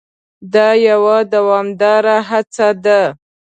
دا 0.53 0.67
یوه 0.87 1.17
دوامداره 1.33 2.17
هڅه 2.29 2.67
ده. 2.83 3.01